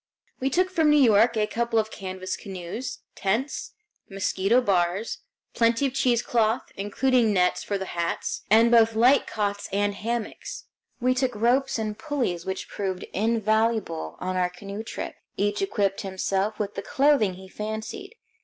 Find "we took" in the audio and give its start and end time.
0.39-0.71, 10.99-11.35